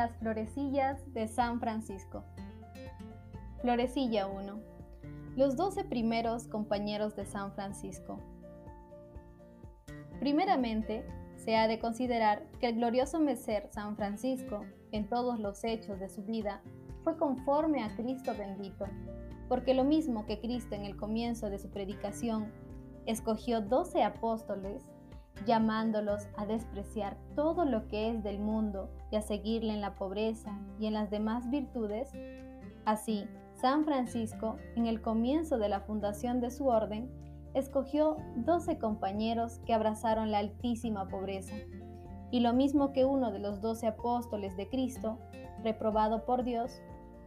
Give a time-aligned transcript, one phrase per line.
[0.00, 2.24] Las florecillas de San Francisco.
[3.60, 4.58] Florecilla 1.
[5.36, 8.18] Los doce primeros compañeros de San Francisco.
[10.18, 11.04] Primeramente,
[11.36, 16.08] se ha de considerar que el glorioso meser San Francisco, en todos los hechos de
[16.08, 16.62] su vida,
[17.04, 18.86] fue conforme a Cristo bendito,
[19.50, 22.50] porque lo mismo que Cristo en el comienzo de su predicación,
[23.04, 24.82] escogió doce apóstoles,
[25.46, 30.58] llamándolos a despreciar todo lo que es del mundo y a seguirle en la pobreza
[30.78, 32.12] y en las demás virtudes,
[32.84, 33.26] así
[33.60, 37.10] San Francisco, en el comienzo de la fundación de su orden,
[37.52, 41.56] escogió doce compañeros que abrazaron la altísima pobreza.
[42.30, 45.18] Y lo mismo que uno de los doce apóstoles de Cristo,
[45.62, 46.80] reprobado por Dios,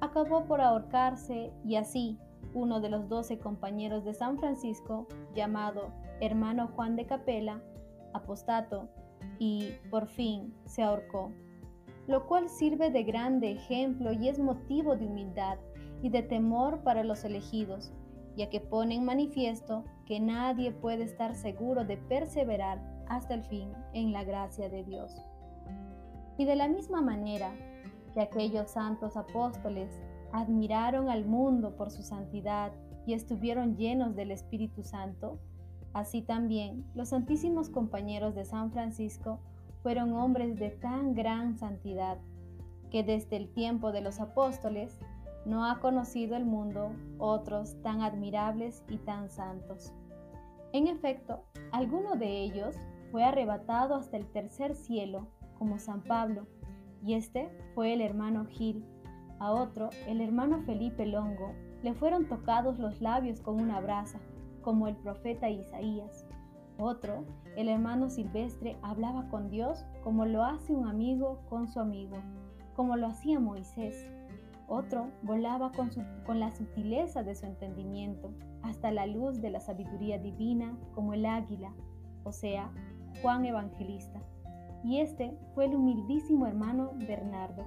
[0.00, 2.18] acabó por ahorcarse y así
[2.54, 7.60] uno de los doce compañeros de San Francisco, llamado hermano Juan de Capela,
[8.14, 8.88] apostato,
[9.38, 11.32] y por fin se ahorcó,
[12.06, 15.58] lo cual sirve de grande ejemplo y es motivo de humildad
[16.02, 17.92] y de temor para los elegidos,
[18.36, 23.72] ya que pone en manifiesto que nadie puede estar seguro de perseverar hasta el fin
[23.92, 25.14] en la gracia de Dios.
[26.36, 27.54] Y de la misma manera
[28.12, 29.90] que aquellos santos apóstoles
[30.32, 32.72] admiraron al mundo por su santidad
[33.06, 35.38] y estuvieron llenos del Espíritu Santo,
[35.94, 39.38] Así también, los santísimos compañeros de San Francisco
[39.84, 42.18] fueron hombres de tan gran santidad
[42.90, 44.98] que desde el tiempo de los apóstoles
[45.46, 49.92] no ha conocido el mundo otros tan admirables y tan santos.
[50.72, 52.74] En efecto, alguno de ellos
[53.12, 56.48] fue arrebatado hasta el tercer cielo, como San Pablo,
[57.04, 58.84] y este fue el hermano Gil.
[59.38, 61.52] A otro, el hermano Felipe Longo,
[61.84, 64.18] le fueron tocados los labios con una brasa
[64.64, 66.26] como el profeta Isaías.
[66.78, 67.24] Otro,
[67.56, 72.16] el hermano Silvestre, hablaba con Dios como lo hace un amigo con su amigo,
[72.74, 74.10] como lo hacía Moisés.
[74.66, 75.90] Otro volaba con,
[76.24, 78.32] con la sutileza de su entendimiento,
[78.62, 81.72] hasta la luz de la sabiduría divina, como el águila,
[82.24, 82.72] o sea,
[83.22, 84.20] Juan Evangelista.
[84.82, 87.64] Y este fue el humildísimo hermano Bernardo,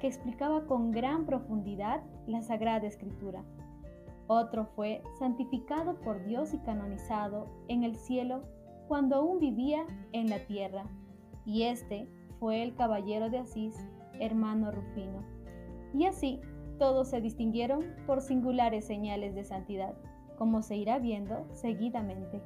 [0.00, 3.42] que explicaba con gran profundidad la Sagrada Escritura
[4.28, 8.42] otro fue santificado por Dios y canonizado en el cielo
[8.86, 10.84] cuando aún vivía en la tierra.
[11.44, 13.74] Y este fue el caballero de Asís,
[14.20, 15.24] hermano Rufino.
[15.94, 16.40] Y así
[16.78, 19.94] todos se distinguieron por singulares señales de santidad,
[20.36, 22.40] como se irá viendo seguidamente.